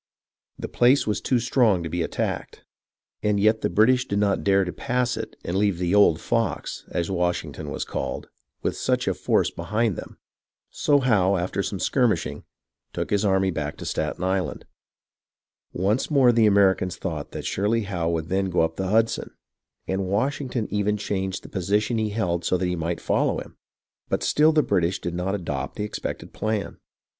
The 0.57 0.67
place 0.67 1.05
was 1.05 1.21
too 1.21 1.37
strong 1.37 1.83
to 1.83 1.87
be 1.89 2.01
attacked, 2.01 2.63
and 3.21 3.39
yet 3.39 3.61
the 3.61 3.69
British 3.69 4.07
did 4.07 4.17
not 4.17 4.43
dare 4.43 4.65
to 4.65 4.73
pass 4.73 5.15
it 5.15 5.35
and 5.45 5.55
leave 5.55 5.77
the 5.77 5.93
"old 5.93 6.19
fox," 6.19 6.85
as 6.89 7.11
Washington 7.11 7.69
was 7.69 7.85
called, 7.85 8.27
with 8.63 8.75
such 8.75 9.07
a 9.07 9.13
force 9.13 9.51
behind 9.51 9.95
them; 9.97 10.17
so 10.71 11.01
Howe, 11.01 11.35
after 11.37 11.61
some 11.61 11.77
skirmishing, 11.79 12.45
took 12.93 13.11
his 13.11 13.23
army 13.23 13.51
back 13.51 13.77
to 13.77 13.85
Staten 13.85 14.23
Island, 14.23 14.65
Once 15.71 16.09
more 16.09 16.31
the 16.31 16.47
Americans 16.47 16.95
thought 16.97 17.29
that 17.33 17.45
surely 17.45 17.81
Howe 17.83 18.09
would 18.09 18.29
then 18.29 18.45
go 18.45 18.61
up 18.61 18.77
the 18.77 18.87
Hudson; 18.87 19.29
and 19.87 20.07
Washington 20.09 20.67
even 20.71 20.97
changed 20.97 21.43
the 21.43 21.47
position 21.47 21.99
he 21.99 22.09
held 22.09 22.43
so 22.43 22.57
that 22.57 22.65
he 22.65 22.75
might 22.75 22.99
follow 23.01 23.39
him; 23.39 23.55
but 24.09 24.23
still 24.23 24.51
the 24.51 24.63
British 24.63 24.99
did 24.99 25.13
not 25.13 25.35
adopt 25.35 25.75
the 25.75 25.83
expected 25.83 26.33
plan. 26.33 26.79